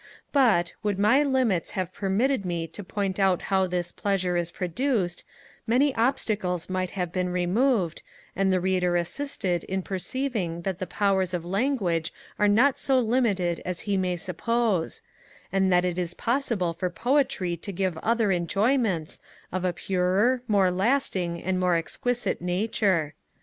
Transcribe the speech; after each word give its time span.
But, 0.33 0.73
would 0.81 0.97
my 0.97 1.21
limits 1.21 1.69
have 1.77 1.93
permitted 1.93 2.43
me 2.43 2.65
to 2.65 2.83
point 2.83 3.19
out 3.19 3.43
how 3.53 3.67
this 3.67 3.91
pleasure 3.91 4.35
is 4.35 4.49
produced, 4.49 5.23
many 5.67 5.93
obstacles 5.93 6.67
might 6.67 6.89
have 6.97 7.11
been 7.11 7.29
removed, 7.29 8.01
and 8.35 8.51
the 8.51 8.59
Reader 8.59 8.95
assisted 8.95 9.63
in 9.65 9.83
perceiving 9.83 10.63
that 10.63 10.79
the 10.79 10.87
powers 10.87 11.35
of 11.35 11.45
language 11.45 12.11
are 12.39 12.47
not 12.47 12.79
so 12.79 12.99
limited 12.99 13.61
as 13.63 13.81
he 13.81 13.95
may 13.95 14.15
suppose; 14.17 15.03
and 15.51 15.71
that 15.71 15.85
it 15.85 15.99
is 15.99 16.15
possible 16.15 16.73
for 16.73 16.89
poetry 16.89 17.55
to 17.57 17.71
give 17.71 17.95
other 17.99 18.31
enjoyments, 18.31 19.19
of 19.51 19.63
a 19.63 19.71
purer, 19.71 20.41
more 20.47 20.71
lasting, 20.71 21.39
and 21.43 21.59
more 21.59 21.75
exquisite 21.75 22.41
nature. 22.41 23.13